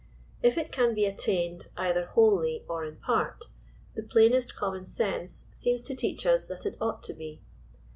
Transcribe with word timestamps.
If 0.41 0.57
it 0.57 0.71
can 0.71 0.95
be 0.95 1.05
attained) 1.05 1.67
either 1.77 2.07
wholly 2.07 2.65
or 2.67 2.83
in 2.83 2.95
part, 2.95 3.45
the 3.93 4.01
plainest 4.01 4.55
common 4.55 4.87
sense 4.87 5.47
seems 5.53 5.83
to 5.83 5.95
teach 5.95 6.25
us 6.25 6.47
that 6.47 6.65
it 6.65 6.75
ought 6.81 7.03
to 7.03 7.13
be. 7.13 7.39